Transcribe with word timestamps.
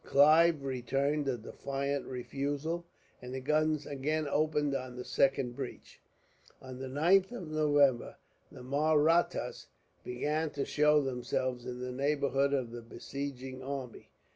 Clive 0.03 0.63
returned 0.63 1.27
a 1.27 1.37
defiant 1.37 2.07
refusal, 2.07 2.87
and 3.21 3.35
the 3.35 3.39
guns 3.39 3.85
again 3.85 4.27
opened 4.27 4.73
on 4.75 4.95
the 4.95 5.05
second 5.05 5.55
breach. 5.55 6.01
On 6.59 6.79
the 6.79 6.87
9th 6.87 7.31
of 7.31 7.47
November, 7.51 8.15
the 8.51 8.63
Mahrattas 8.63 9.67
began 10.03 10.49
to 10.57 10.65
show 10.65 11.03
themselves 11.03 11.67
in 11.67 11.81
the 11.81 11.91
neighbourhood 11.91 12.51
of 12.51 12.71
the 12.71 12.81
besieging 12.81 13.61
army. 13.61 14.09